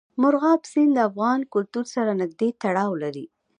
مورغاب 0.21 0.61
سیند 0.71 0.91
د 0.95 0.99
افغان 1.09 1.39
کلتور 1.53 1.85
سره 1.95 2.11
نږدې 2.21 2.49
تړاو 2.61 2.91
لري. 3.03 3.25